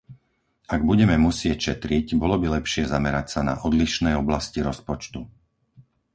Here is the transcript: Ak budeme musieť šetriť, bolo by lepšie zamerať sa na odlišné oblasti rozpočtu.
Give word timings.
Ak 0.75 0.81
budeme 0.89 1.13
musieť 1.27 1.57
šetriť, 1.67 2.05
bolo 2.21 2.35
by 2.41 2.47
lepšie 2.57 2.83
zamerať 2.93 3.25
sa 3.37 3.41
na 3.49 3.55
odlišné 3.67 4.11
oblasti 4.21 4.59
rozpočtu. 4.69 5.21